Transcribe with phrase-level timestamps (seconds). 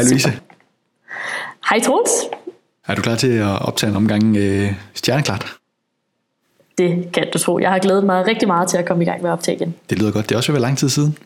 [0.00, 0.40] Hej Louise.
[1.70, 2.10] Hej Troels.
[2.86, 5.46] Er du klar til at optage en omgang øh, stjerneklart?
[6.78, 7.58] Det kan du tro.
[7.58, 9.74] Jeg har glædet mig rigtig meget til at komme i gang med at optage igen.
[9.90, 10.28] Det lyder godt.
[10.28, 11.18] Det er også ved lang tid siden.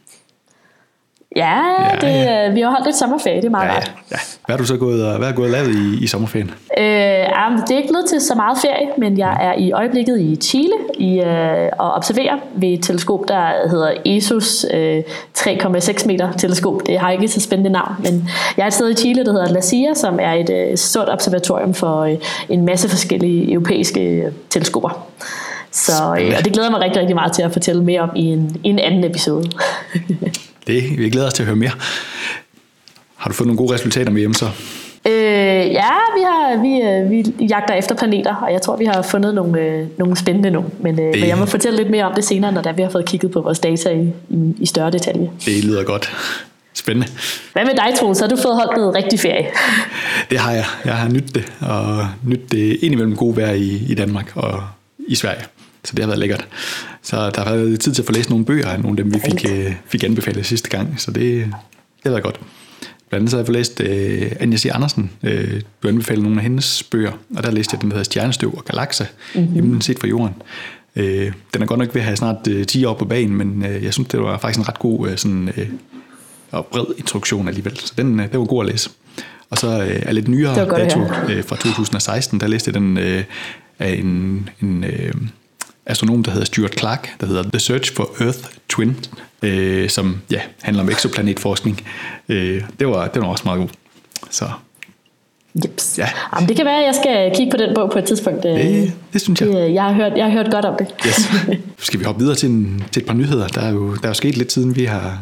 [1.36, 2.50] Ja, Ja, det, ja.
[2.50, 3.36] vi har holdt et sommerferie.
[3.36, 3.92] Det er meget Ja, rart.
[4.10, 4.16] ja.
[4.46, 6.50] Hvad har du så gået og, hvad har du gået lavet i, i sommerferien?
[6.78, 10.20] Øh, jamen, det er ikke blevet til så meget ferie, men jeg er i øjeblikket
[10.20, 15.02] i Chile i, øh, og observerer ved et teleskop, der hedder ESOS øh,
[15.38, 16.86] 3,6 meter teleskop.
[16.86, 19.48] Det har ikke så spændende navn, men jeg er et sted i Chile, der hedder
[19.52, 22.14] La Silla, som er et øh, stort observatorium for øh,
[22.48, 25.06] en masse forskellige europæiske øh, teleskoper.
[25.72, 28.10] Så, øh, og det glæder jeg mig rigtig, rigtig meget til at fortælle mere om
[28.16, 29.50] i en, i en anden episode.
[30.66, 31.72] Det, vi glæder os til at høre mere.
[33.16, 34.48] Har du fået nogle gode resultater med hjem så?
[35.06, 35.12] Øh,
[35.72, 39.34] ja, vi, har, vi, øh, vi jagter efter planeter, og jeg tror, vi har fundet
[39.34, 40.68] nogle, øh, nogle spændende nogle.
[40.80, 42.90] Men, øh, men jeg må fortælle lidt mere om det senere, når der, vi har
[42.90, 45.30] fået kigget på vores data i, i, i større detalje.
[45.44, 46.12] Det lyder godt.
[46.74, 47.08] Spændende.
[47.52, 48.20] Hvad med dig, Troels?
[48.20, 49.46] Har du fået holdt noget rigtig ferie?
[50.30, 50.64] Det har jeg.
[50.84, 54.62] Jeg har nydt det, og nydt det indimellem gode vejr i, i Danmark og
[55.08, 55.44] i Sverige.
[55.84, 56.46] Så det har været lækkert.
[57.02, 59.20] Så der har været tid til at få læst nogle bøger, nogle af dem vi
[59.24, 62.40] fik, øh, fik anbefalet sidste gang, så det, det har været godt.
[63.08, 64.66] Blandt andet så har jeg fået læst øh, Anja C.
[64.72, 65.10] Andersen.
[65.22, 68.54] Øh, du anbefalede nogle af hendes bøger, og der læste jeg den, der hedder Stjernestøv
[68.56, 69.52] og Galakse, mm-hmm.
[69.52, 70.34] himlen set fra jorden.
[70.96, 73.64] Øh, den er godt nok ved at have snart øh, 10 år på banen, men
[73.64, 75.68] øh, jeg synes, det var faktisk en ret god øh, sådan, øh,
[76.50, 77.76] og bred introduktion alligevel.
[77.78, 78.90] Så den, øh, den var god at læse.
[79.50, 83.24] Og så øh, er lidt nyere dato øh, fra 2016, der læste jeg den øh,
[83.78, 85.12] af en, en øh,
[85.86, 88.96] astronom, der hedder Stuart Clark, der hedder The Search for Earth Twin,
[89.42, 91.86] øh, som ja, handler om eksplanetforskning.
[92.28, 93.68] Øh, det, var, det var også meget god.
[94.30, 94.44] Så
[95.64, 95.98] Jeps.
[95.98, 96.08] Ja.
[96.34, 98.44] Jamen, det kan være, at jeg skal kigge på den bog på et tidspunkt.
[98.44, 99.48] Øh, det, det synes jeg.
[99.48, 100.86] det, jeg, har hørt, jeg har hørt godt om det.
[101.06, 101.30] Yes.
[101.78, 103.48] Skal vi hoppe videre til, en, til et par nyheder?
[103.48, 105.18] Der er jo, der er jo sket lidt siden vi har,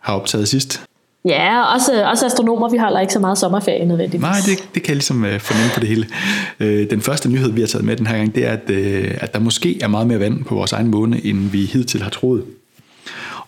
[0.00, 0.82] har optaget sidst.
[1.26, 4.20] Ja, også, også astronomer, vi holder ikke så meget sommerferie nødvendigvis.
[4.20, 6.06] Nej, det, det kan jeg ligesom øh, fornemme på det hele.
[6.60, 9.14] Øh, den første nyhed, vi har taget med den her gang, det er, at, øh,
[9.20, 12.10] at der måske er meget mere vand på vores egen måne, end vi hidtil har
[12.10, 12.44] troet.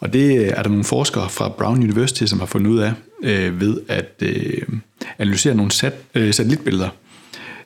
[0.00, 2.92] Og det øh, er der nogle forskere fra Brown University, som har fundet ud af
[3.22, 4.62] øh, ved at øh,
[5.18, 6.88] analysere nogle sat, øh, satellitbilleder.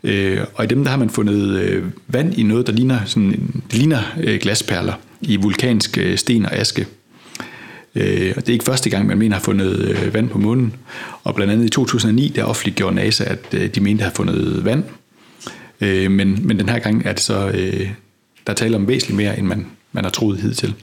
[0.04, 3.62] Øh, og i dem der har man fundet øh, vand i noget, der ligner, sådan,
[3.70, 6.86] det ligner øh, glasperler i vulkansk øh, sten og aske.
[7.94, 10.74] Øh, og det er ikke første gang, man mener har fundet øh, vand på månen.
[11.24, 14.64] Og blandt andet i 2009, der offentliggjorde NASA, at øh, de mente at have fundet
[14.64, 14.84] vand.
[15.80, 17.90] Øh, men, men den her gang er det så, øh,
[18.46, 20.74] der taler om væsentligt mere, end man, man har troet hidtil.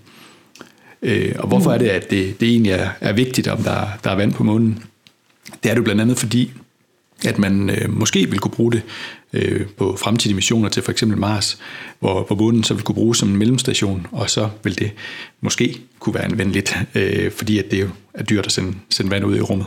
[1.01, 4.09] Øh, og hvorfor er det, at det, det egentlig er, er vigtigt, om der, der
[4.09, 4.83] er vand på månen?
[5.63, 6.51] Det er det blandt andet fordi,
[7.25, 8.81] at man øh, måske vil kunne bruge det
[9.33, 11.57] øh, på fremtidige missioner til for eksempel Mars,
[11.99, 14.91] hvor, hvor månen så vil kunne bruges som en mellemstation, og så vil det
[15.41, 19.25] måske kunne være anvendeligt, øh, fordi at det jo er dyrt at sende, sende vand
[19.25, 19.65] ud i rummet.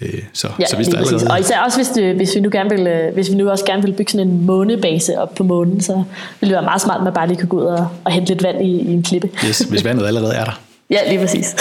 [0.00, 2.48] Øh, så, Ja, så hvis der allerede, Og især også hvis, det, hvis, vi nu
[2.52, 5.44] gerne vil, øh, hvis vi nu også gerne vil bygge sådan en månebase op på
[5.44, 6.02] månen, så
[6.40, 8.28] vil det være meget smart, at man bare lige kan gå ud og, og hente
[8.28, 9.30] lidt vand i, i en klippe.
[9.46, 10.60] yes, hvis vandet allerede er der.
[10.90, 11.56] Ja, lige præcis.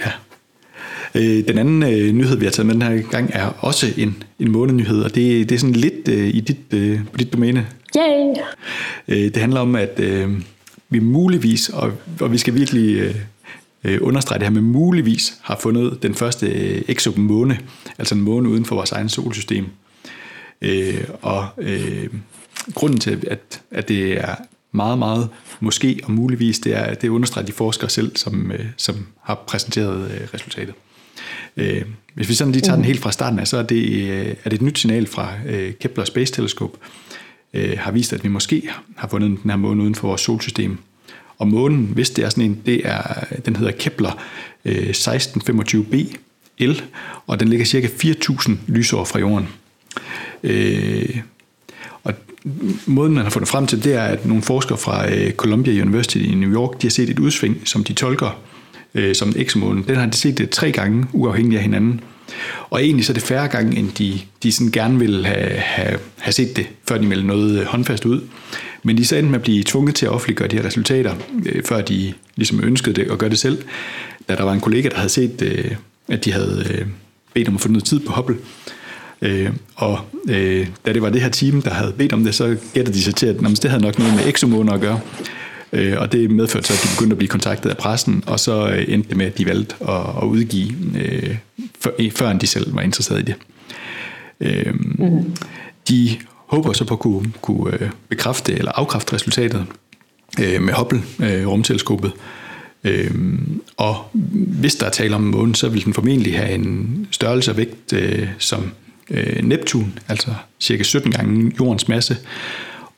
[0.00, 0.10] Ja.
[1.14, 4.22] Øh, den anden øh, nyhed, vi har taget med den her gang, er også en,
[4.38, 7.66] en månenyhed, og det, det er sådan lidt øh, i dit, øh, på dit domæne.
[7.96, 8.34] Yay!
[9.08, 10.30] Øh, det handler om, at øh,
[10.88, 13.14] vi muligvis, og, og vi skal virkelig øh,
[13.84, 17.58] øh, understrege det her med muligvis, har fundet den første øh, exomåne,
[17.98, 19.66] altså en måne uden for vores egen solsystem.
[20.62, 22.08] Øh, og øh,
[22.74, 24.34] grunden til, at, at det er
[24.72, 25.28] meget, meget
[25.60, 29.34] måske og muligvis, det er, at det understreger de forskere selv, som, øh, som har
[29.46, 30.74] præsenteret øh, resultatet.
[31.56, 31.82] Øh,
[32.14, 34.50] hvis vi sådan lige tager den helt fra starten af, så er det, øh, er
[34.50, 36.78] det et nyt signal fra øh, Kepler Space Telescope,
[37.54, 40.78] øh, har vist, at vi måske har fundet den her måne uden for vores solsystem.
[41.38, 44.22] Og månen, hvis det er sådan en, det er, den hedder Kepler
[44.64, 46.16] øh, 1625b
[46.60, 46.82] L,
[47.26, 49.48] og den ligger cirka 4.000 lysår fra jorden.
[50.42, 51.20] Øh,
[52.02, 52.14] og
[52.86, 56.16] måden, man har fundet frem til, det er, at nogle forskere fra øh, Columbia University
[56.16, 58.40] i New York, de har set et udsving, som de tolker
[58.94, 59.84] øh, som en exomåne.
[59.88, 62.00] Den har de set det tre gange, uafhængigt af hinanden.
[62.70, 65.98] Og egentlig så er det færre gange, end de, de sådan gerne ville have, have,
[66.18, 68.20] have set det, før de meldte noget øh, håndfast ud.
[68.82, 71.14] Men de så endte med at blive tvunget til at offentliggøre de her resultater,
[71.46, 73.62] øh, før de ligesom ønskede det og gøre det selv.
[74.28, 75.70] Da der var en kollega, der havde set, øh,
[76.08, 76.86] at de havde øh,
[77.34, 78.36] bedt om at få noget tid på Hubble.
[79.22, 82.56] Øh, og øh, da det var det her team, der havde bedt om det, så
[82.74, 85.00] gættede de sig til, at jamen, det havde nok noget med exomåner at gøre.
[85.72, 88.68] Øh, og det medførte så, at de begyndte at blive kontaktet af pressen, og så
[88.68, 91.36] øh, endte det med, at de valgte at, at udgive, øh,
[91.80, 93.34] før, før de selv var interesseret i det.
[94.40, 95.36] Øh, mm.
[95.88, 99.66] De håber så på at kunne, kunne øh, bekræfte eller afkræfte resultatet
[100.40, 102.12] øh, med Hubble-rumteleskopet.
[102.84, 103.96] Øhm, og
[104.60, 107.92] hvis der er tale om månen, så vil den formentlig have en størrelse og vægt
[107.92, 108.70] øh, som
[109.10, 112.16] øh, Neptun, altså cirka 17 gange jordens masse.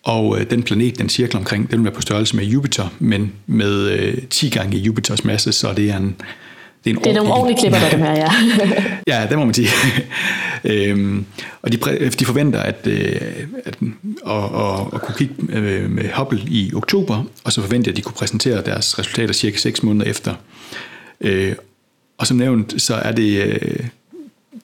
[0.03, 3.33] Og øh, den planet, den cirkler omkring, den vil være på størrelse med Jupiter, men
[3.47, 6.17] med øh, 10 gange Jupiters masse, så det er en
[6.85, 8.33] det er, en det er nogle ordentlige klipper, der dem her, ja.
[9.21, 9.69] ja, det må man sige.
[10.65, 11.25] øhm,
[11.63, 11.79] og de,
[12.19, 13.21] de forventer at, øh,
[13.65, 13.79] at,
[14.27, 18.03] at, at, at kunne kigge øh, med Hubble i oktober, og så forventer at de
[18.03, 20.35] kunne præsentere deres resultater cirka 6 måneder efter.
[21.21, 21.55] Øh,
[22.19, 23.87] og som nævnt, så er det øh,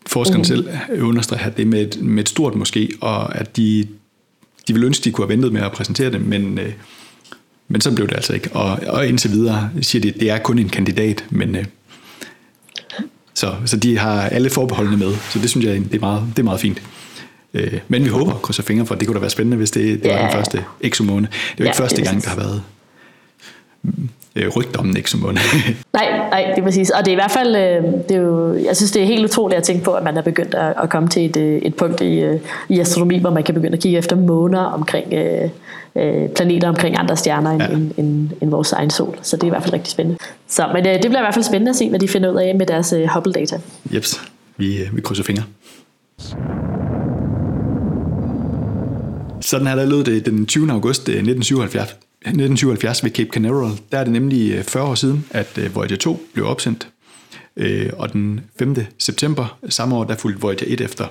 [0.07, 0.45] forskerne mm.
[0.45, 0.69] selv
[1.01, 3.87] understreger, det med et, med et stort måske, og at de,
[4.69, 6.73] de vil ønske, de kunne have ventet med at præsentere det, men, øh,
[7.69, 8.53] men så blev det altså ikke.
[8.53, 11.65] Og, og indtil videre siger de, at det er kun en kandidat, men, øh,
[13.35, 16.39] så, så de har alle forbeholdene med, så det synes jeg, det er meget, det
[16.39, 16.83] er meget fint.
[17.55, 20.03] Øh, men vi håber, krydser fingre for, at det kunne da være spændende, hvis det,
[20.03, 20.15] det ja.
[20.15, 21.27] var den første exomåne.
[21.27, 22.63] Det er jo ikke ja, første gang, der har været
[24.37, 25.39] øh, rygter om en exomåne.
[25.93, 26.91] nej, nej, det er præcis.
[26.91, 29.25] Og det er i hvert fald, øh, det er jo, jeg synes, det er helt
[29.25, 32.01] utroligt at tænke på, at man er begyndt at, at komme til et, et punkt
[32.01, 32.39] i,
[32.69, 35.49] i astronomi, hvor man kan begynde at kigge efter måner omkring øh,
[35.97, 37.69] øh, planeter omkring andre stjerner end, ja.
[37.69, 39.19] end, end, end vores egen sol.
[39.23, 40.19] Så det er i hvert fald rigtig spændende.
[40.49, 42.37] Så, men øh, det bliver i hvert fald spændende at se, hvad de finder ud
[42.37, 43.61] af med deres øh, Hubble-data.
[43.95, 44.21] Jeps,
[44.57, 45.45] vi, øh, vi krydser fingre.
[49.41, 50.73] Sådan her der lød det den 20.
[50.73, 53.79] august 1977, øh, 1977 ved Cape Canaveral.
[53.93, 56.89] Der er det nemlig øh, 40 år siden, at øh, Voyager 2 blev opsendt.
[57.57, 58.77] Øh, og den 5.
[58.99, 61.07] september samme år, der fulgte Voyager 1 efter.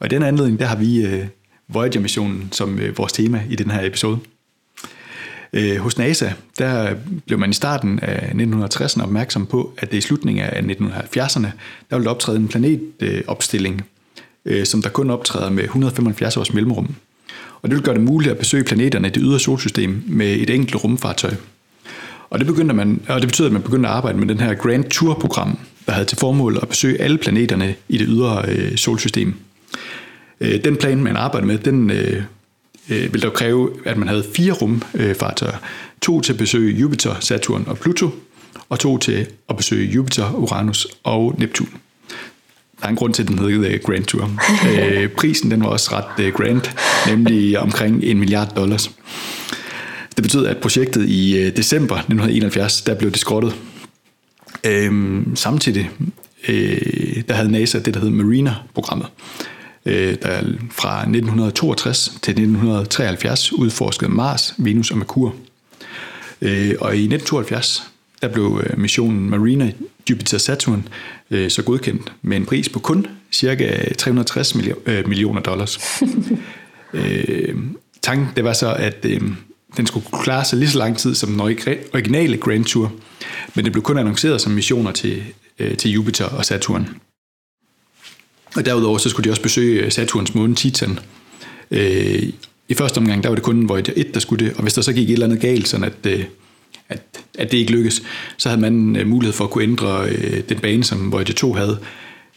[0.00, 1.06] Og i den anledning, der har vi
[1.68, 4.18] Voyager-missionen som vores tema i den her episode.
[5.78, 6.94] Hos NASA, der
[7.26, 11.46] blev man i starten af 1960'erne opmærksom på, at det i slutningen af 1970'erne,
[11.90, 13.82] der ville optræde en planetopstilling,
[14.64, 16.94] som der kun optræder med 175 års mellemrum.
[17.66, 20.50] Og det vil gøre det muligt at besøge planeterne i det ydre solsystem med et
[20.50, 21.34] enkelt rumfartøj.
[22.30, 24.54] Og det, begyndte man, og det betyder, at man begyndte at arbejde med den her
[24.54, 29.34] Grand Tour-program, der havde til formål at besøge alle planeterne i det ydre øh, solsystem.
[30.40, 32.22] Øh, den plan, man arbejdede med, den øh,
[32.90, 35.56] øh, dog kræve, at man havde fire rumfartøjer.
[36.02, 38.10] To til at besøge Jupiter, Saturn og Pluto,
[38.68, 41.68] og to til at besøge Jupiter, Uranus og Neptun.
[42.80, 44.30] Der er en grund til, at den hedder Grand Tour.
[44.70, 46.62] øh, prisen den var også ret øh, grand,
[47.08, 48.90] nemlig omkring en milliard dollars.
[50.16, 53.56] Det betød, at projektet i øh, december 1971, der blev det skrottet.
[54.66, 55.90] Øh, samtidig
[56.48, 59.06] øh, der havde NASA det, der hed Marina-programmet,
[59.86, 65.34] øh, der fra 1962 til 1973 udforskede Mars, Venus og Merkur.
[66.42, 67.82] Øh, og i 1972
[68.22, 69.72] der blev øh, missionen Marina
[70.10, 70.88] Jupiter Saturn
[71.30, 75.78] øh, så godkendt med en pris på kun cirka 360 øh, millioner dollars.
[76.94, 77.56] øh,
[78.02, 79.20] tanken det var så, at øh,
[79.76, 82.92] den skulle klare sig lige så lang tid som den originale Grand Tour,
[83.54, 85.22] men det blev kun annonceret som missioner til,
[85.58, 86.88] øh, til Jupiter og Saturn.
[88.56, 90.98] Og derudover så skulle de også besøge øh, Saturns måne Titan.
[91.70, 92.22] Øh,
[92.68, 94.82] I første omgang, der var det kun Voyager 1, der skulle det, og hvis der
[94.82, 96.24] så gik et eller andet galt, sådan at, øh,
[97.38, 98.02] at, det ikke lykkedes,
[98.36, 101.52] så havde man øh, mulighed for at kunne ændre øh, den bane, som Voyager 2
[101.52, 101.78] havde.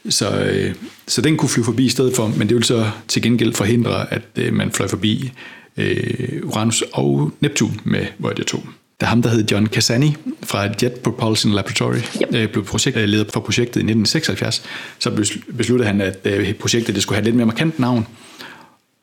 [0.09, 0.75] Så, øh,
[1.07, 4.13] så den kunne flyve forbi i stedet for, men det ville så til gengæld forhindre,
[4.13, 5.31] at øh, man fløj forbi
[5.77, 8.59] øh, Uranus og Neptun med Voyager 2
[9.01, 12.35] da ham, der hed John Cassani fra Jet Propulsion Laboratory, yep.
[12.35, 14.63] Øh, blev projektleder for projektet i 1976,
[14.99, 15.09] så
[15.57, 18.07] besluttede han, at øh, projektet det skulle have lidt mere markant navn.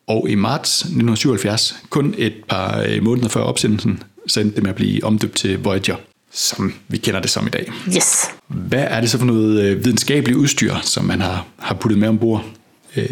[0.06, 4.70] Og i marts 1977, kun et par øh, måneder før opsendelsen, så endte det med
[4.70, 5.96] at blive omdøbt til Voyager,
[6.32, 7.72] som vi kender det som i dag.
[7.96, 8.24] Yes.
[8.48, 12.44] Hvad er det så for noget videnskabeligt udstyr, som man har, har puttet med ombord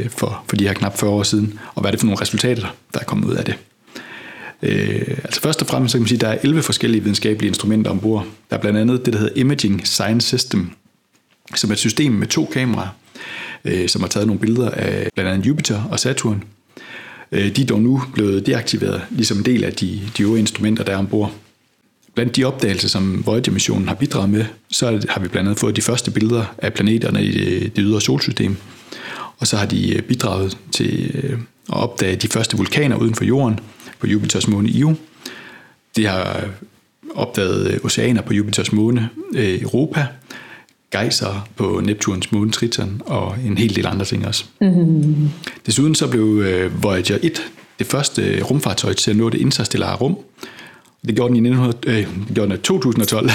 [0.09, 2.67] for, for de her knap 40 år siden, og hvad er det for nogle resultater,
[2.95, 3.55] der er kommet ud af det?
[4.63, 7.49] Øh, altså først og fremmest så kan man sige, at der er 11 forskellige videnskabelige
[7.49, 8.27] instrumenter ombord.
[8.51, 10.71] Der er blandt andet det, der hedder Imaging Science System,
[11.55, 12.89] som er et system med to kameraer,
[13.65, 16.45] øh, som har taget nogle billeder af blandt andet Jupiter og Saturn.
[17.35, 20.85] Øh, de er dog nu blevet deaktiveret, ligesom en del af de, de øvrige instrumenter,
[20.85, 21.33] der er ombord.
[22.15, 25.83] Blandt de opdagelser, som Voyager-missionen har bidraget med, så har vi blandt andet fået de
[25.83, 28.57] første billeder af planeterne i det, det ydre solsystem.
[29.39, 31.39] Og så har de øh, bidraget til øh,
[31.69, 33.61] at opdage de første vulkaner uden for jorden,
[33.99, 34.95] på Jupiters måne Io.
[35.97, 36.45] De har
[37.15, 40.07] opdaget oceaner på Jupiters måne Europa,
[40.95, 44.45] gejser på Neptuns måne Triton og en hel del andre ting også.
[44.61, 45.31] Mm-hmm.
[45.67, 47.43] Desuden så blev øh, Voyager 1
[47.79, 50.19] det første rumfartøj til at nå det interstellare rum.
[51.07, 53.31] Det gjorde den i 1900, øh, det gjorde den i 2012,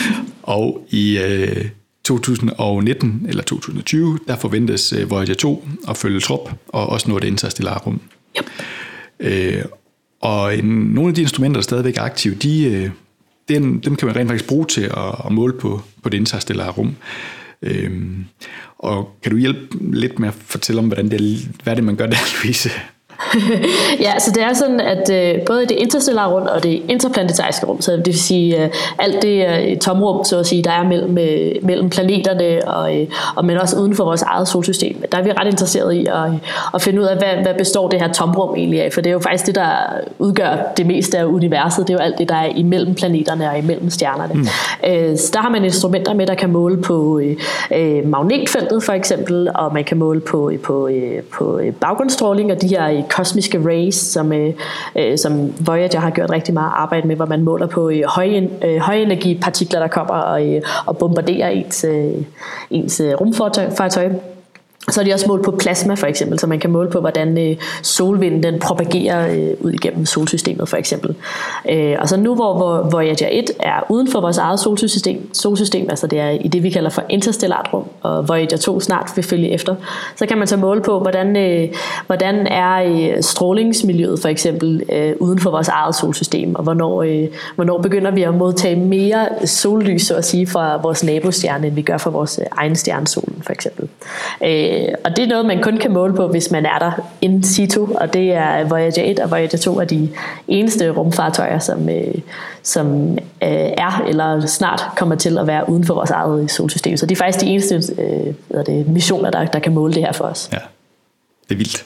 [0.42, 1.64] og i øh,
[2.04, 7.78] 2019 eller 2020, der forventes Voyager 2 at følge trop og også nå det interstellare
[7.78, 8.00] rum.
[8.38, 8.50] Yep.
[9.20, 9.64] Øh,
[10.20, 12.90] og en, nogle af de instrumenter, der stadigvæk er aktive, de, øh,
[13.48, 16.70] den, dem kan man rent faktisk bruge til at, at måle på, på det interstellare
[16.70, 16.96] rum.
[17.62, 18.24] Øhm,
[18.78, 21.96] og kan du hjælpe lidt med at fortælle om, hvordan det, hvad er det, man
[21.96, 22.70] gør der, Louise?
[24.00, 27.80] Ja, så det er sådan, at øh, både det interstellare rum og det interplanetariske rum,
[27.80, 31.18] så det vil sige øh, alt det øh, tomrum, så at sige, der er mellem,
[31.18, 33.06] øh, mellem planeterne og, øh,
[33.36, 36.30] og men også uden for vores eget solsystem, der er vi ret interesseret i at,
[36.74, 39.14] at finde ud af, hvad, hvad består det her tomrum egentlig af, for det er
[39.14, 39.70] jo faktisk det, der
[40.18, 43.58] udgør det meste af universet, det er jo alt det, der er imellem planeterne og
[43.58, 44.34] imellem stjernerne.
[44.34, 44.46] Mm.
[44.86, 47.36] Øh, så der har man instrumenter med, der kan måle på øh,
[47.72, 52.68] øh magnetfeltet for eksempel, og man kan måle på, på, øh, på baggrundsstråling og de
[52.68, 54.54] her kosmiske rays, som, øh,
[54.96, 58.50] øh, som Voyager har gjort rigtig meget arbejde med, hvor man måler på øh, høje,
[58.64, 62.12] øh, højenergipartikler, der kommer og, øh, og bombarderer ens, øh,
[62.70, 64.33] ens øh, rumfartøj.
[64.90, 67.38] Så er de også målt på plasma for eksempel, så man kan måle på, hvordan
[67.38, 71.14] øh, solvinden den propagerer øh, ud igennem solsystemet for eksempel.
[71.70, 75.86] Øh, og så nu hvor, hvor Voyager 1 er uden for vores eget solsystem, solsystem,
[75.90, 79.24] altså det er i det vi kalder for interstellart rum, og Voyager 2 snart vil
[79.24, 79.74] følge efter,
[80.16, 81.68] så kan man så måle på, hvordan, øh,
[82.06, 87.24] hvordan er øh, strålingsmiljøet for eksempel øh, uden for vores eget solsystem, og hvornår, øh,
[87.54, 91.82] hvornår begynder vi at modtage mere sollys, så at sige, fra vores nabostjerne, end vi
[91.82, 93.88] gør fra vores øh, egen stjerne, solen for eksempel.
[94.44, 96.92] Øh, Øh, og det er noget, man kun kan måle på, hvis man er der
[97.20, 100.08] in situ, og det er Voyager 1 og Voyager 2 er de
[100.48, 102.14] eneste rumfartøjer, som, øh,
[102.62, 103.18] som øh,
[103.78, 106.96] er eller snart kommer til at være uden for vores eget solsystem.
[106.96, 110.02] Så det er faktisk de eneste øh, hvad det, missioner, der, der kan måle det
[110.02, 110.48] her for os.
[110.52, 110.58] Ja,
[111.48, 111.84] det er vildt.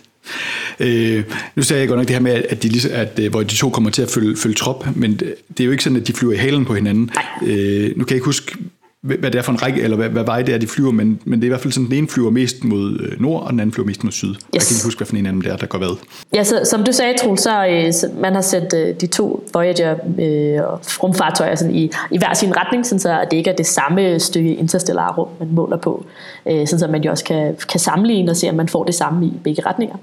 [0.81, 1.25] Øh,
[1.57, 3.91] nu sagde jeg godt nok det her med, at de, at, hvor de to kommer
[3.91, 5.19] til at følge, følge trop, men
[5.49, 7.11] det er jo ikke sådan, at de flyver i halen på hinanden.
[7.43, 8.57] Øh, nu kan jeg ikke huske,
[9.03, 11.21] hvad det er for en række, eller hvad, hvad vej det er, de flyver, men,
[11.25, 13.51] men det er i hvert fald sådan, den ene flyver mest mod øh, nord, og
[13.51, 14.29] den anden flyver mest mod syd.
[14.29, 14.39] Yes.
[14.55, 15.97] Jeg kan ikke huske, hvad for en af dem der, der går hvad.
[16.35, 19.45] Ja, så, som du sagde, Troel, så, øh, så man har sendt øh, de to
[19.55, 23.67] Voyager øh, rumfartøjer sådan i, i hver sin retning, sådan så det ikke er det
[23.67, 26.05] samme stykke interstellar rum, man måler på,
[26.47, 28.95] øh, sådan så man jo også kan, kan sammenligne og se, om man får det
[28.95, 29.97] samme i begge retninger.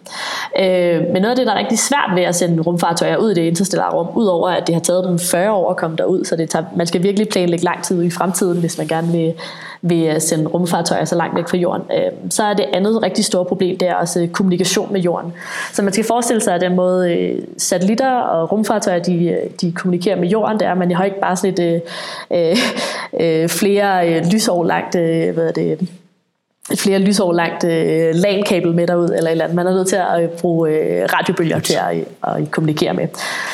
[0.60, 3.34] Øh, men noget af det, der er rigtig svært ved at sende rumfartøjer ud i
[3.34, 6.36] det interstellare rum, udover at det har taget dem 40 år at komme derud, så
[6.36, 9.34] det tager, man skal virkelig planlægge lang tid i fremtiden, hvis man gerne vil,
[9.82, 11.84] vil øh, sende rumfartøjer så langt væk fra jorden.
[11.92, 15.34] Øh, så er det andet rigtig store problem, det er også øh, kommunikation med jorden.
[15.74, 19.72] Så man skal forestille sig, at den måde øh, satellitter og rumfartøjer, de, øh, de
[19.72, 21.82] kommunikerer med jorden, det er, at man har ikke bare sådan et
[22.32, 22.58] øh,
[23.22, 25.89] øh, flere øh, lysår langt øh, hvad er det,
[26.72, 29.55] et flere lysår langt øh, LAN-kabel med derud, eller, eller andet.
[29.55, 32.03] Man er nødt til at øh, bruge øh, radiobølger til at, øh,
[32.38, 33.07] at kommunikere med.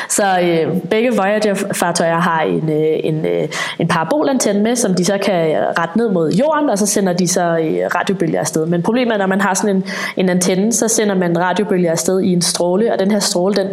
[0.10, 3.48] Så øh, begge Voyager-fartøjer har en, øh, en, øh,
[3.80, 7.28] en parabolantenne med, som de så kan rette ned mod jorden, og så sender de
[7.28, 8.66] så øh, radiobølger afsted.
[8.66, 9.84] Men problemet er, når man har sådan en,
[10.18, 13.68] en antenne, så sender man radiobølger afsted i en stråle, og den her stråle, den,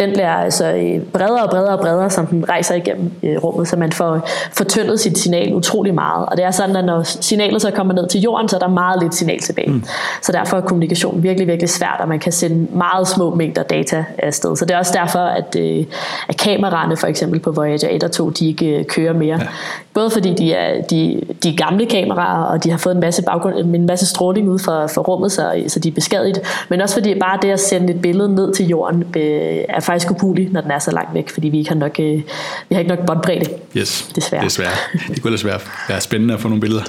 [0.00, 3.68] den bliver altså øh, bredere og bredere og bredere, som den rejser igennem øh, rummet,
[3.68, 6.26] så man får fortyndet sit signal utrolig meget.
[6.26, 8.75] Og det er sådan, at når signalet så kommer ned til jorden, så er der
[8.76, 9.70] meget lidt signal tilbage.
[9.70, 9.84] Mm.
[10.22, 14.04] Så derfor er kommunikation virkelig, virkelig svært, og man kan sende meget små mængder data
[14.18, 14.56] afsted.
[14.56, 15.84] Så det er også derfor, at, øh,
[16.28, 19.38] at kameraerne for eksempel på Voyager 1 og 2, de ikke øh, kører mere.
[19.40, 19.46] Ja.
[19.94, 23.22] Både fordi de er, de, de er gamle kameraer, og de har fået en masse,
[23.22, 26.40] baggrund, en masse stråling ud fra, fra rummet, så, så de er beskadiget.
[26.68, 30.10] Men også fordi bare det at sende et billede ned til jorden øh, er faktisk
[30.10, 32.22] umuligt, når den er så langt væk, fordi vi ikke har nok, øh,
[32.68, 33.50] vi har ikke nok båndbredde.
[33.76, 34.44] Yes, desværre.
[34.44, 34.72] desværre.
[35.08, 36.82] Det kunne ellers være, være spændende at få nogle billeder.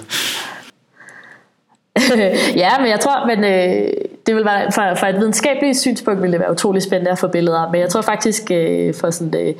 [2.63, 3.91] ja, men jeg tror, men øh,
[4.27, 7.27] det vil være, fra, fra et videnskabeligt synspunkt vil det være utrolig spændende at få
[7.27, 9.53] billeder men jeg tror faktisk øh, for sådan, øh,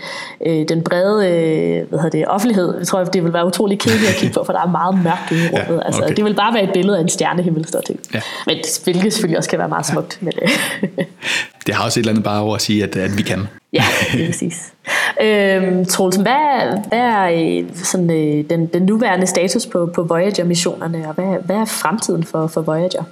[0.45, 4.09] øh, den brede øh, hvad hedder det, offentlighed, jeg tror, det vil være utrolig kedeligt
[4.09, 5.67] at kigge på, for der er meget mørkt i rummet.
[5.69, 5.85] Ja, okay.
[5.85, 7.97] altså, det vil bare være et billede af en stjernehimmel, står til.
[8.13, 8.21] Ja.
[8.45, 10.19] Men hvilket selvfølgelig også kan være meget smukt.
[10.21, 10.25] Ja.
[10.25, 11.05] Men, øh.
[11.67, 13.47] det har også et eller andet bare over at sige, at, at vi kan.
[13.73, 13.83] Ja,
[14.27, 14.73] præcis.
[15.21, 21.07] Øhm, Troels, hvad, hvad er øh, sådan, øh, den, den nuværende status på, på Voyager-missionerne,
[21.07, 23.03] og hvad, hvad er fremtiden for, for Voyager?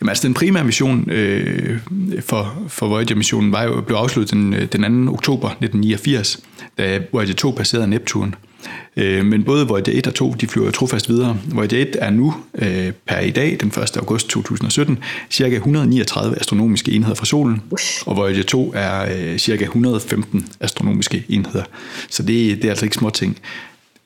[0.00, 1.78] Jamen, altså, den primære mission øh,
[2.20, 5.12] for, for Voyager-missionen var jo, blev afsluttet den, øh, den 2.
[5.12, 6.40] oktober 1989,
[6.78, 8.28] da Voyager 2 passerede Neptun.
[8.28, 8.51] Øh,
[8.96, 11.38] men både Voyager 1 og 2, de flyver trofast videre.
[11.48, 13.96] Voyager 1 er nu øh, per i dag, den 1.
[13.96, 14.98] august 2017,
[15.30, 17.62] cirka 139 astronomiske enheder fra solen,
[18.06, 21.64] og Voyager 2 er øh, cirka 115 astronomiske enheder.
[22.10, 23.38] Så det, det er altså ikke små ting.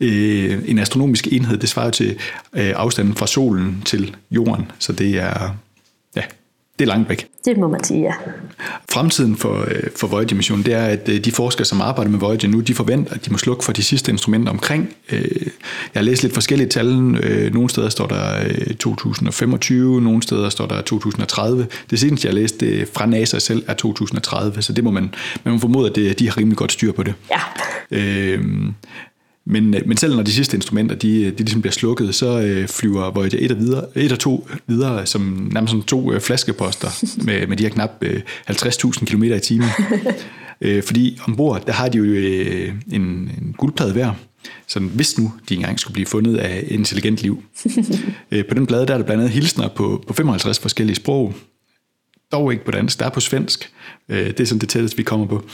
[0.00, 2.18] Øh, en astronomisk enhed, det svarer til
[2.52, 5.56] øh, afstanden fra solen til jorden, så det er
[6.78, 7.28] det er langt væk.
[7.44, 8.12] Det må man sige, ja.
[8.90, 12.48] Fremtiden for, øh, for Voyager-missionen, det er, at øh, de forskere, som arbejder med Voyager
[12.48, 14.94] nu, de forventer, at de må slukke for de sidste instrumenter omkring.
[15.12, 15.20] Øh,
[15.94, 16.86] jeg har læst lidt forskellige tal.
[17.52, 18.44] Nogle steder står der
[18.78, 21.66] 2025, nogle steder står der 2030.
[21.90, 25.14] Det seneste, jeg har læst det fra NASA selv, er 2030, så det må man,
[25.44, 27.14] man må formode, at de har rimelig godt styr på det.
[27.30, 27.40] Ja.
[27.90, 28.40] Øh,
[29.46, 32.68] Men, øh, men selv når de sidste instrumenter de, de ligesom bliver slukket, så øh,
[32.68, 36.88] flyver Voyager 1 og, videre, 1 og 2 videre som nærmest som to øh, flaskeposter
[37.26, 39.68] med, med de her knap øh, 50.000 km i timen.
[40.60, 44.12] øh, fordi ombord, der har de jo øh, en, en guldplade hver,
[44.66, 47.42] så hvis nu de engang skulle blive fundet af intelligent liv.
[48.32, 51.34] øh, på den plade der er der blandt andet hilsner på, på 55 forskellige sprog,
[52.32, 53.72] dog ikke på dansk, der er på svensk.
[54.08, 55.44] Øh, det er sådan det tætteste, vi kommer på.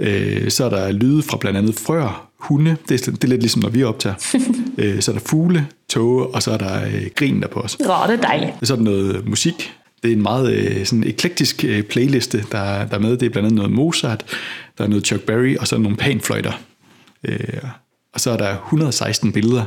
[0.00, 3.40] Øh, så er der lyde fra blandt andet frøer, hunde, det er, det er lidt
[3.40, 4.14] ligesom når vi optager.
[4.78, 7.76] øh, så er der fugle, tåge, og så er der øh, grin der på os.
[7.80, 8.54] Rotte dig.
[8.62, 9.72] Så er der noget musik.
[10.02, 13.16] Det er en meget øh, sådan eklektisk øh, playliste, der, der er med.
[13.16, 14.24] Det er blandt andet noget Mozart,
[14.78, 16.52] der er noget Chuck Berry, og så er nogle panfløjter.
[17.24, 17.38] Øh,
[18.14, 19.64] og så er der 116 billeder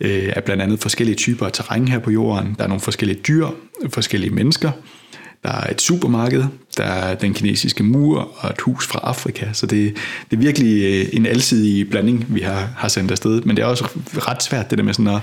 [0.00, 2.54] øh, af blandt andet forskellige typer af terræn her på jorden.
[2.58, 3.48] Der er nogle forskellige dyr,
[3.88, 4.70] forskellige mennesker,
[5.42, 6.44] der er et supermarked,
[6.76, 9.46] der er den kinesiske mur og et hus fra Afrika.
[9.52, 9.96] Så det,
[10.30, 13.42] det er virkelig øh, en alsidig blanding, vi har, har sendt afsted.
[13.42, 13.88] Men det er også
[14.28, 15.20] ret svært, det der med sådan at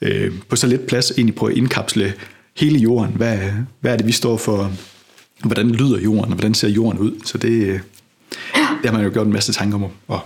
[0.00, 2.14] øh, på så lidt plads egentlig prøve at indkapsle
[2.56, 3.14] hele jorden.
[3.14, 3.38] Hvad,
[3.80, 4.72] hvad er det, vi står for?
[5.44, 7.12] Hvordan lyder jorden, og hvordan ser jorden ud?
[7.24, 7.80] Så det, øh,
[8.54, 10.18] det har man jo gjort en masse tanker om at,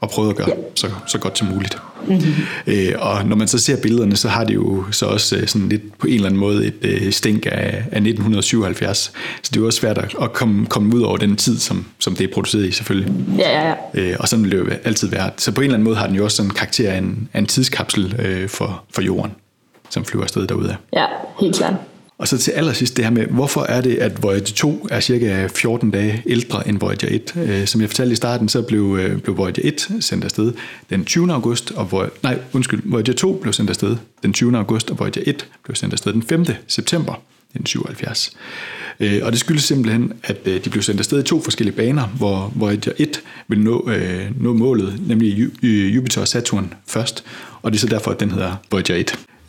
[0.00, 1.78] og prøvet at gøre så, så godt som muligt.
[2.06, 2.32] Mm-hmm.
[2.66, 5.68] Øh, og når man så ser billederne, så har det jo så også øh, sådan
[5.68, 8.98] lidt på en eller anden måde et øh, stænk af, af 1977.
[8.98, 9.12] Så
[9.44, 12.30] det er jo også svært at komme, komme ud over den tid, som, som det
[12.30, 13.12] er produceret i selvfølgelig.
[13.38, 14.00] Ja, ja, ja.
[14.00, 15.30] Øh, og sådan vil det jo altid være.
[15.36, 17.28] Så på en eller anden måde har den jo også sådan en karakter af en,
[17.32, 19.32] af en tidskapsel øh, for, for jorden,
[19.90, 20.76] som flyver afsted derude.
[20.92, 21.04] Ja,
[21.40, 21.74] helt klart.
[22.18, 25.46] Og så til allersidst det her med, hvorfor er det, at Voyager 2 er cirka
[25.46, 27.36] 14 dage ældre end Voyager 1?
[27.36, 30.52] Øh, som jeg fortalte i starten, så blev, øh, blev Voyager 1 sendt afsted
[30.90, 31.32] den 20.
[31.32, 34.56] august, og Voyager, nej, undskyld, Voyager 2 blev sendt afsted den 20.
[34.56, 36.44] august, og Voyager 1 blev sendt afsted den 5.
[36.68, 37.12] september
[37.54, 38.36] 1977.
[39.00, 42.06] Øh, og det skyldes simpelthen, at øh, de blev sendt afsted i to forskellige baner,
[42.06, 47.24] hvor Voyager 1 vil nå, øh, nå målet, nemlig øh, Jupiter og Saturn først,
[47.62, 48.94] og det er så derfor, at den hedder Voyager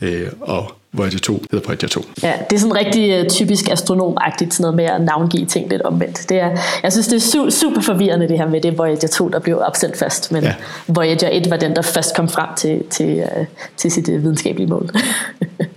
[0.01, 0.31] 1.
[0.41, 2.01] Og Voyager 2 hedder Voyager 2.
[2.23, 5.81] Ja, det er sådan rigtig uh, typisk astronomagtigt, sådan noget med at navngive ting lidt
[5.81, 6.29] omvendt.
[6.29, 9.29] Det er, jeg synes, det er su- super forvirrende det her med det Voyager 2,
[9.29, 10.53] der blev opsendt først, men ja.
[10.87, 13.45] Voyager 1 var den, der først kom frem til, til, uh,
[13.77, 14.89] til sit uh, videnskabelige mål.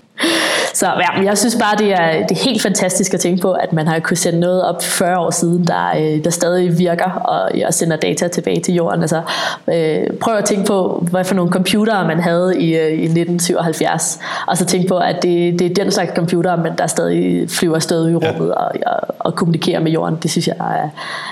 [0.82, 3.72] Så ja, jeg synes bare, det er, det er helt fantastisk at tænke på, at
[3.72, 7.50] man har kunnet sende noget op 40 år siden, der, øh, der stadig virker og,
[7.66, 9.00] og sender data tilbage til jorden.
[9.00, 9.22] Altså,
[9.68, 14.18] øh, prøv at tænke på, hvad for nogle computere man havde i, øh, i 1977,
[14.46, 17.74] og så tænke på, at det, det er den slags computere, men der stadig flyver
[17.74, 18.52] afsted i rummet ja.
[18.52, 20.18] og, og, og kommunikerer med jorden.
[20.22, 20.88] Det synes jeg er,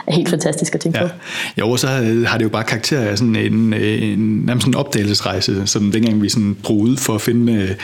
[0.06, 1.06] er helt fantastisk at tænke ja.
[1.06, 1.12] på.
[1.58, 1.86] Jo, så
[2.26, 6.28] har det jo bare karakter af sådan en, en, nærmest en opdagelsesrejse, som dengang vi
[6.28, 7.76] sådan drog ud for at finde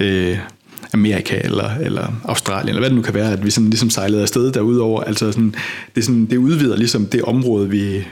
[0.00, 0.38] øh,
[0.94, 4.22] Amerika eller, eller Australien, eller hvad det nu kan være, at vi sådan ligesom sejlede
[4.22, 5.02] afsted derudover.
[5.02, 5.54] Altså sådan,
[5.94, 8.04] det, sådan, det udvider ligesom det område, vi,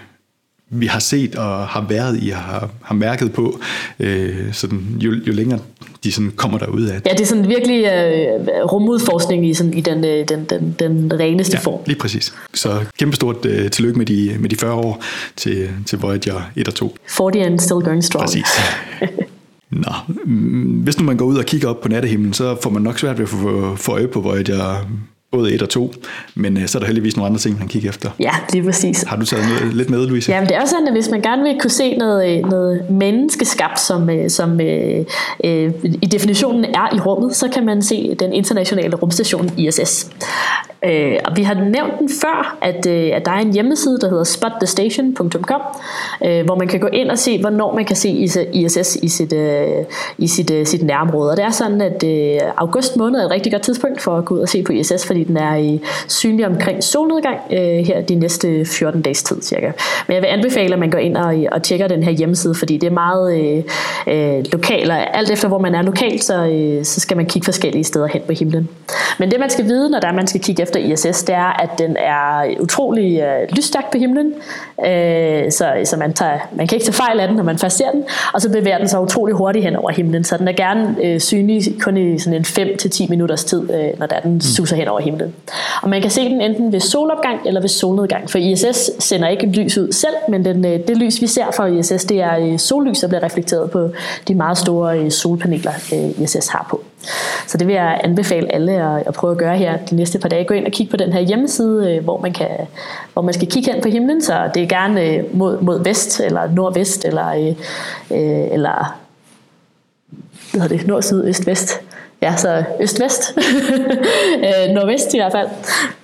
[0.70, 3.60] vi har set og har været i og har, har mærket på,
[4.00, 5.58] øh, sådan, jo, jo længere
[6.04, 7.00] de sådan kommer derud af.
[7.06, 11.20] Ja, det er sådan virkelig øh, rumudforskning i, sådan, i den, øh, den, den, den
[11.20, 11.80] reneste ja, form.
[11.86, 12.34] lige præcis.
[12.54, 15.02] Så kæmpestort øh, tillykke med de, med de 40 år
[15.36, 16.96] til, til Voyager 1 og 2.
[17.08, 18.26] 40 and still going strong.
[18.26, 18.46] Præcis.
[19.70, 19.92] Nå,
[20.24, 22.98] mm, hvis nu man går ud og kigger op på nattehimlen, så får man nok
[22.98, 24.86] svært ved at få, få øje på Voyager
[25.32, 25.92] både et og to,
[26.34, 28.10] men øh, så er der heldigvis nogle andre ting, man kigger efter.
[28.20, 29.02] Ja, lige præcis.
[29.02, 30.32] Har du taget noget, lidt med, Louise?
[30.32, 32.90] Jamen det er også sådan, at hvis man gerne vil kunne se noget, øh, noget
[32.90, 35.04] menneskeskabt, som, øh, som øh,
[35.44, 40.10] øh, i definitionen er i rummet, så kan man se den internationale rumstation ISS.
[40.84, 44.08] Øh, og vi har nævnt den før, at, øh, at der er en hjemmeside, der
[44.08, 45.60] hedder spotthestation.com,
[46.24, 48.08] øh, hvor man kan gå ind og se, hvornår man kan se
[48.52, 49.66] ISS i sit, øh,
[50.18, 51.30] i sit, øh, sit nærområde.
[51.30, 54.24] Og det er sådan, at øh, august måned er et rigtig godt tidspunkt for at
[54.24, 58.00] gå ud og se på ISS, fordi den er i synlig omkring solnedgang øh, her
[58.00, 59.72] de næste 14 dages tid cirka.
[60.06, 62.78] Men jeg vil anbefale, at man går ind og, og tjekker den her hjemmeside, fordi
[62.78, 63.62] det er meget øh,
[64.06, 67.44] øh, lokalt, og alt efter hvor man er lokalt, så, øh, så skal man kigge
[67.44, 68.68] forskellige steder hen på himlen.
[69.18, 71.70] Men det man skal vide, når der man skal kigge efter ISS, det er, at
[71.78, 74.34] den er utrolig øh, lysstærk på himlen,
[74.86, 77.76] øh, så, så man, tager, man kan ikke tage fejl af den, når man først
[77.76, 78.04] ser den,
[78.34, 81.20] og så bevæger den sig utrolig hurtigt hen over himlen, så den er gerne øh,
[81.20, 84.40] synlig kun i sådan en 5-10 minutters tid, øh, når der den mm.
[84.40, 85.09] suser hen over himlen.
[85.82, 89.46] Og man kan se den enten ved solopgang eller ved solnedgang, for ISS sender ikke
[89.46, 92.58] lys ud selv, men den, øh, det lys, vi ser fra ISS, det er øh,
[92.58, 93.88] sollys, der bliver reflekteret på
[94.28, 95.72] de meget store øh, solpaneler,
[96.18, 96.82] ISS har på.
[97.46, 100.28] Så det vil jeg anbefale alle at, at prøve at gøre her de næste par
[100.28, 100.44] dage.
[100.44, 102.48] Gå ind og kig på den her hjemmeside, hvor man, kan,
[103.12, 106.50] hvor man skal kigge hen på himlen, så det er gerne mod, mod vest, eller
[106.50, 107.54] nordvest, eller,
[108.10, 108.96] eller
[110.50, 111.80] hvad hedder det, nord, syd, øst, vest.
[112.22, 113.22] Ja, så øst-vest.
[114.46, 115.48] Øh, nordvest i hvert fald.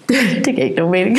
[0.45, 1.19] det, giver ikke nogen mening.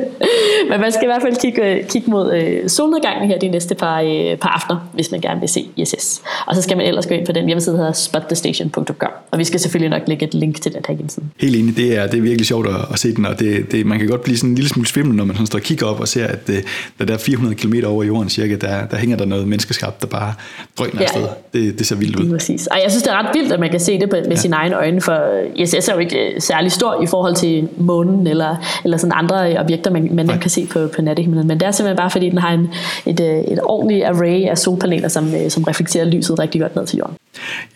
[0.70, 4.00] Men man skal i hvert fald kigge, kigge mod øh, solnedgangen her de næste par,
[4.00, 6.22] øh, par aftener, hvis man gerne vil se ISS.
[6.46, 9.10] Og så skal man ellers gå ind på den hjemmeside, der hedder spotthestation.com.
[9.30, 11.26] Og vi skal selvfølgelig nok lægge et link til den her hjemmeside.
[11.40, 13.86] Helt enig, det er, det er virkelig sjovt at, at se den, og det, det,
[13.86, 15.86] man kan godt blive sådan en lille smule svimmel, når man sådan står og kigger
[15.86, 16.64] op og ser, at det,
[17.08, 20.34] der er 400 km over jorden cirka, der, der hænger der noget menneskeskabt, der bare
[20.78, 21.02] drøner ja.
[21.02, 21.26] afsted.
[21.52, 22.30] Det, det ser vildt ud.
[22.30, 22.66] Præcis.
[22.66, 24.34] Og jeg synes, det er ret vildt, at man kan se det med ja.
[24.36, 25.18] sine egne øjne, for
[25.54, 27.68] ISS er jo ikke øh, særlig stor i forhold til
[28.04, 31.46] månen eller, eller sådan andre objekter, man, man kan se på, på nattehimlen.
[31.46, 32.68] Men det er simpelthen bare, fordi den har en,
[33.06, 36.86] et, øh, et ordentligt array af solpaneler, som, øh, som reflekterer lyset rigtig godt ned
[36.86, 37.16] til jorden.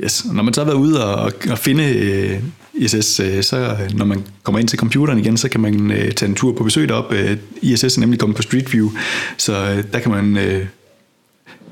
[0.04, 0.26] Yes.
[0.32, 2.42] Når man så har været ude og, og finde øh,
[2.74, 6.28] ISS, øh, så når man kommer ind til computeren igen, så kan man øh, tage
[6.28, 7.12] en tur på besøg derop.
[7.12, 8.88] Øh, ISS er nemlig kommet på Street View,
[9.36, 10.66] så øh, der kan man øh,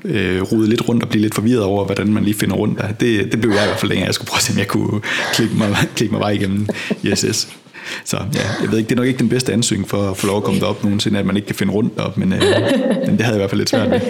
[0.05, 2.91] øh, rode lidt rundt og blive lidt forvirret over, hvordan man lige finder rundt der.
[2.91, 4.05] Det, det blev jeg i hvert fald længere.
[4.05, 5.01] Jeg skulle prøve at se, om jeg kunne
[5.33, 6.67] klikke mig, klikke mig vej igennem
[7.03, 7.47] ISS.
[8.05, 10.27] Så ja, jeg ved ikke, det er nok ikke den bedste ansøgning for at få
[10.27, 12.41] lov at komme derop nogensinde, at man ikke kan finde rundt op, men, øh,
[13.05, 13.99] men det havde jeg i hvert fald lidt svært med.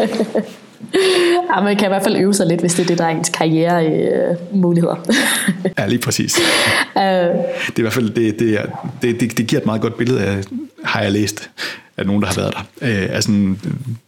[1.55, 3.09] Ja, man kan i hvert fald øve sig lidt, hvis det er det, der er
[3.09, 4.35] ens karriere øh,
[5.77, 6.37] ja, lige præcis.
[6.95, 8.61] Uh, det er i hvert fald, det, det,
[9.01, 10.43] det, det, det giver et meget godt billede af,
[10.83, 11.49] har jeg læst,
[11.97, 12.61] af nogen, der har været der.
[12.81, 13.55] Øh, altså,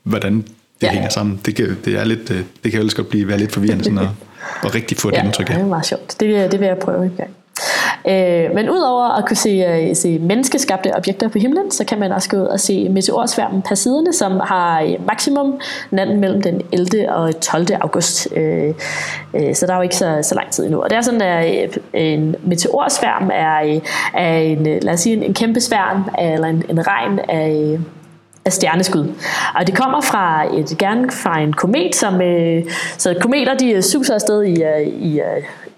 [0.03, 0.45] hvordan det
[0.87, 0.91] ja.
[0.91, 1.39] hænger sammen.
[1.45, 3.99] Det kan, det er lidt, øh, det kan ellers godt blive være lidt forvirrende sådan
[3.99, 4.07] at,
[4.63, 5.55] at rigtig få et ja, indtryk af.
[5.55, 6.15] det er meget sjovt.
[6.19, 7.29] Det, det vil jeg prøve en gang.
[8.09, 12.11] Øh, men udover at kunne se, øh, se menneskeskabte objekter på himlen, så kan man
[12.11, 15.59] også gå ud og se meteorsværmen Persiderne, som har øh, maksimum
[15.91, 17.13] natten mellem den 11.
[17.13, 17.67] og 12.
[17.81, 18.27] august.
[18.35, 18.73] Øh,
[19.33, 20.81] øh, så der er jo ikke så, så lang tid endnu.
[20.81, 23.79] Og det er sådan, at øh, en meteorsværm er,
[24.13, 27.79] er en, lad os sige, en, en kæmpe sværm, eller en, en regn af
[28.45, 29.13] af stjerneskud.
[29.55, 32.63] Og det kommer fra et, gerne fra en komet, som, øh,
[32.97, 35.21] så kometer de suser afsted i, i,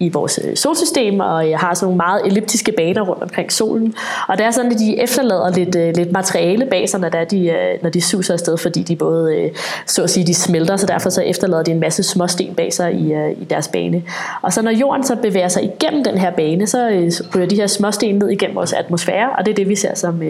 [0.00, 3.94] i vores øh, solsystem, og jeg har sådan nogle meget elliptiske baner rundt omkring solen.
[4.28, 7.24] Og det er sådan, at de efterlader lidt, øh, lidt materiale bag sig, når, der
[7.24, 9.50] de, øh, når de suser afsted, fordi de både,
[9.86, 12.94] så at sige, de smelter, så derfor så efterlader de en masse småsten bag sig
[12.94, 14.02] i, i deres bane.
[14.42, 17.66] Og så når jorden så bevæger sig igennem den her bane, så ryger de her
[17.66, 20.22] småsten ned igennem vores atmosfære, og det er det, vi ser som,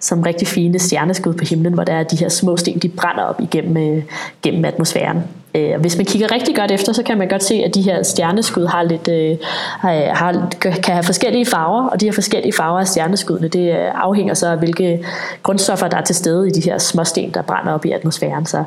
[0.00, 3.22] som rigtig fine stjerneskud på himlen, hvor der er de her små sten, de brænder
[3.22, 4.02] op igennem,
[4.42, 5.39] gennem atmosfæren.
[5.54, 8.02] Øh, hvis man kigger rigtig godt efter, så kan man godt se, at de her
[8.02, 9.36] stjerneskud har lidt, øh,
[10.14, 14.34] har, kan have forskellige farver, og de her forskellige farver af stjerneskuddene, det øh, afhænger
[14.34, 15.04] så af, hvilke
[15.42, 18.46] grundstoffer, der er til stede i de her små sten, der brænder op i atmosfæren.
[18.46, 18.64] Så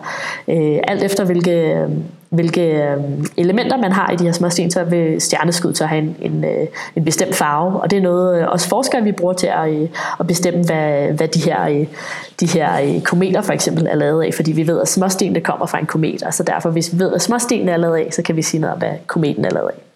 [0.47, 1.87] øh, alt efter hvilke,
[2.33, 2.97] hvilke øh,
[3.37, 6.67] elementer man har i de her småsten, så vil stjerneskud så have en, en, øh,
[6.95, 7.81] en bestemt farve.
[7.81, 11.07] Og det er noget, øh, også forskere vi bruger til at, øh, at bestemme, hvad,
[11.07, 11.87] hvad de her, øh,
[12.39, 14.33] de her øh, kometer for eksempel er lavet af.
[14.33, 17.13] Fordi vi ved, at småstenene kommer fra en komet, og så derfor, hvis vi ved,
[17.13, 19.69] at småstenene er lavet af, så kan vi sige noget om, hvad kometen er lavet
[19.69, 19.92] af.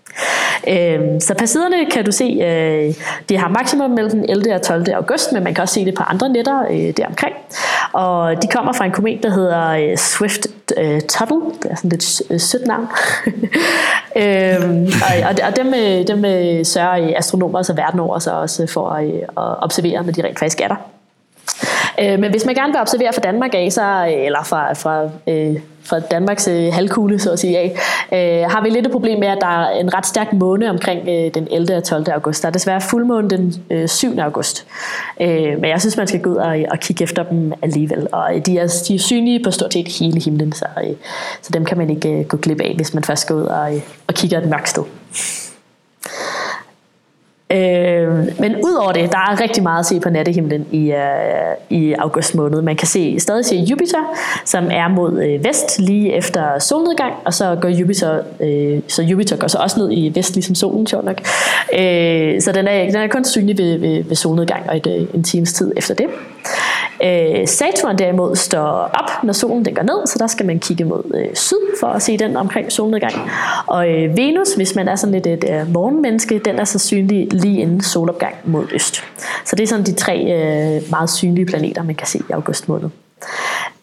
[0.67, 2.93] Øh, så siderne kan du se, øh,
[3.29, 4.55] de har maksimum mellem den 11.
[4.55, 4.85] og 12.
[4.93, 7.35] august, men man kan også se det på andre netter øh, deromkring.
[7.93, 11.41] Og de kommer fra en komet, der hedder øh, Swift øh, Tuttle.
[11.63, 12.87] Det er sådan lidt øh, sødt navn.
[14.21, 14.91] øhm,
[15.29, 18.89] og, og dem, øh, dem øh, sørger øh, astronomer så verden over så også for
[18.89, 20.75] at, at observere, når de rent faktisk er der.
[21.99, 25.09] Øh, men hvis man gerne vil observere fra Danmark af, så, øh, eller fra, fra
[25.27, 25.55] øh,
[25.87, 27.75] fra Danmarks øh, halvkugle, så at sige af,
[28.13, 31.09] øh, har vi lidt et problem med, at der er en ret stærk måne omkring
[31.09, 31.77] øh, den 11.
[31.77, 32.05] og 12.
[32.11, 32.41] august.
[32.41, 34.19] Der er desværre fuldmåne den øh, 7.
[34.19, 34.65] august.
[35.21, 38.07] Øh, men jeg synes, man skal gå ud og, og kigge efter dem alligevel.
[38.11, 40.95] Og øh, de er, de er synlige på stort set hele himlen, så, øh,
[41.41, 43.75] så dem kan man ikke øh, gå glip af, hvis man først går ud og,
[43.75, 44.83] øh, og kigger et mørkt sted.
[47.51, 51.93] Øh, men udover det, der er rigtig meget at se på nattehimlen i, øh, i
[51.93, 52.61] august måned.
[52.61, 57.33] Man kan se, stadig se Jupiter, som er mod øh, vest lige efter solnedgang, og
[57.33, 61.05] så går Jupiter, øh, så Jupiter går så også ned i vest, ligesom solen, sjovt
[61.05, 61.21] nok.
[61.73, 65.07] Øh, så den er, den er kun synlig ved, ved, ved solnedgang og et, øh,
[65.13, 66.07] en times tid efter det.
[67.03, 70.83] Øh, Saturn derimod står op, når solen den går ned, så der skal man kigge
[70.83, 73.13] mod øh, syd for at se den omkring solnedgang.
[73.67, 77.33] Og øh, Venus, hvis man er sådan lidt et øh, morgenmenneske, den er så synlig
[77.33, 79.03] lige inden solopgang mod øst.
[79.45, 82.69] Så det er sådan de tre øh, meget synlige planeter, man kan se i august
[82.69, 82.89] måned.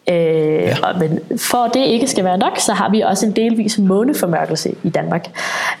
[0.09, 0.75] Øh, ja.
[0.83, 3.77] og, men for at det ikke skal være nok, så har vi også en delvis
[3.77, 5.27] måneformørkelse i Danmark.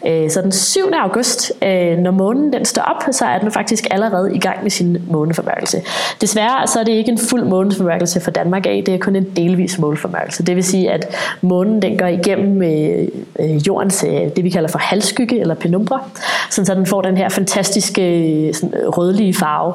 [0.07, 0.79] Øh, så den 7.
[1.01, 4.71] august, øh, når månen den står op, så er den faktisk allerede i gang med
[4.71, 5.81] sin måneformørkelse.
[6.21, 9.27] Desværre så er det ikke en fuld måneformørkelse for Danmark af, det er kun en
[9.35, 10.43] delvis måneformørkelse.
[10.43, 13.07] Det vil sige, at månen den går igennem øh,
[13.39, 16.03] øh, jordens, øh, det vi kalder for halvskygge eller penumbra,
[16.49, 19.73] så den får den her fantastiske sådan, rødlige farve.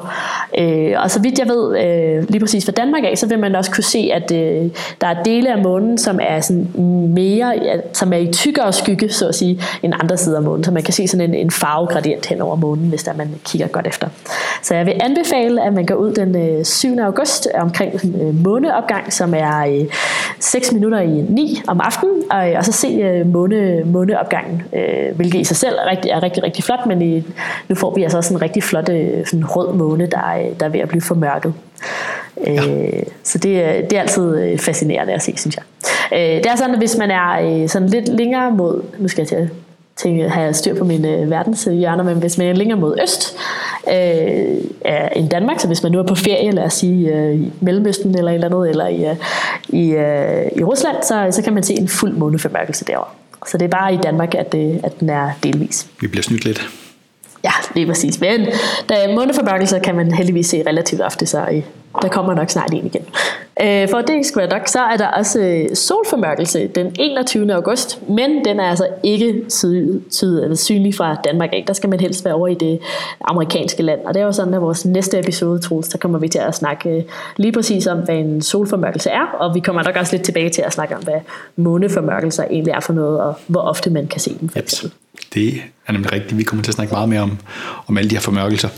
[0.57, 3.55] Øh, og så vidt jeg ved, øh, lige præcis for Danmark af, så vil man
[3.55, 4.69] også kunne se, at øh, Øh,
[5.01, 6.67] der er dele af månen, som er sådan
[7.13, 7.53] mere,
[7.93, 10.63] som er i tykkere skygge, så at sige, end andre sider af månen.
[10.63, 13.67] Så man kan se sådan en, en farvegradient hen over månen, hvis der man kigger
[13.67, 14.07] godt efter.
[14.61, 16.97] Så jeg vil anbefale, at man går ud den øh, 7.
[16.99, 19.85] august omkring øh, måneopgang, som er
[20.39, 24.63] 6 minutter i 9 om aftenen, og så se måne, måneopgangen,
[25.15, 27.23] hvilket i sig selv er rigtig, er rigtig, rigtig flot, men i,
[27.69, 28.87] nu får vi altså også en rigtig flot
[29.25, 30.21] sådan rød måne, der,
[30.59, 31.53] der er ved at blive formørket.
[32.45, 32.67] Ja.
[32.67, 33.53] Øh, så det,
[33.89, 35.63] det er altid øh, fascinerende at se, synes jeg.
[36.13, 39.27] Øh, det er sådan, at hvis man er sådan lidt længere mod, nu skal jeg
[39.27, 39.47] til at
[39.95, 43.37] tænke, have styr på mine verdenshjørner, men hvis man er længere mod øst
[43.87, 48.17] øh, end Danmark, så hvis man nu er på ferie, lad os sige i Mellemøsten
[48.17, 49.05] eller et eller andet, eller i,
[49.69, 49.85] i,
[50.59, 53.09] i Rusland, så, så kan man se en fuld måneformørkelse derovre.
[53.47, 55.87] Så det er bare i Danmark, at, det, at den er delvis.
[56.01, 56.69] Vi bliver snydt lidt.
[57.43, 58.19] Ja, lige præcis.
[58.19, 58.47] Men
[58.89, 61.63] da måneformørkelser kan man heldigvis se relativt ofte, så øh,
[62.01, 63.05] der kommer nok snart en igen.
[63.63, 67.53] Øh, for det skal være nok, så er der også øh, solformørkelse den 21.
[67.53, 71.63] august, men den er altså ikke syd, syd, eller synlig fra Danmark af.
[71.67, 72.79] Der skal man helst være over i det
[73.21, 73.99] amerikanske land.
[74.05, 76.55] Og det er jo sådan, at vores næste episode, Troels, der kommer vi til at
[76.55, 77.05] snakke
[77.37, 80.61] lige præcis om, hvad en solformørkelse er, og vi kommer nok også lidt tilbage til
[80.61, 81.19] at snakke om, hvad
[81.55, 84.49] måneformørkelser egentlig er for noget, og hvor ofte man kan se dem.
[84.49, 84.59] For.
[85.33, 85.53] Det
[85.91, 86.37] er nemlig rigtigt.
[86.37, 87.37] Vi kommer til at snakke meget mere om,
[87.87, 88.69] om alle de her formørkelser.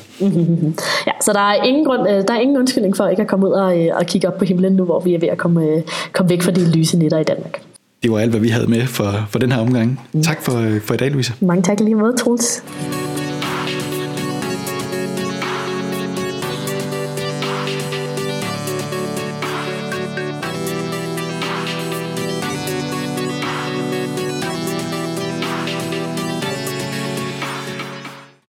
[1.09, 3.47] ja, så der er ingen grund, øh, der er ingen undskyldning for ikke at komme
[3.47, 5.63] ud og, øh, og kigge op på himlen nu, hvor vi er ved at komme,
[5.63, 5.81] øh,
[6.13, 7.61] komme væk fra de lyse nætter i Danmark.
[8.03, 9.99] Det var alt, hvad vi havde med for, for den her omgang.
[10.13, 10.23] Mm.
[10.23, 11.33] Tak for, for i dag, Louise.
[11.39, 12.63] Mange tak lige måde, Troels.